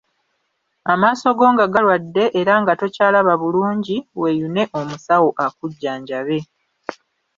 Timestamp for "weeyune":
4.21-4.63